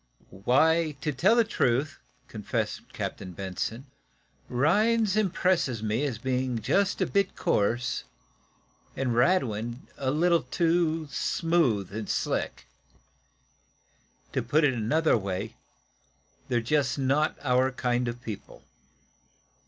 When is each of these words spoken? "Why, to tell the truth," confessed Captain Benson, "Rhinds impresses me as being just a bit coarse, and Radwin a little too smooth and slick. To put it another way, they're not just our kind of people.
"Why, 0.45 0.95
to 1.01 1.11
tell 1.11 1.35
the 1.35 1.43
truth," 1.43 1.99
confessed 2.27 2.91
Captain 2.91 3.33
Benson, 3.33 3.85
"Rhinds 4.49 5.15
impresses 5.15 5.83
me 5.83 6.05
as 6.05 6.17
being 6.17 6.59
just 6.59 7.01
a 7.01 7.05
bit 7.05 7.35
coarse, 7.35 8.03
and 8.95 9.13
Radwin 9.15 9.85
a 9.99 10.09
little 10.09 10.41
too 10.41 11.07
smooth 11.11 11.93
and 11.95 12.09
slick. 12.09 12.65
To 14.33 14.41
put 14.41 14.63
it 14.63 14.73
another 14.73 15.15
way, 15.19 15.55
they're 16.47 16.61
not 16.61 16.65
just 16.65 16.97
our 17.43 17.71
kind 17.71 18.07
of 18.07 18.23
people. 18.23 18.63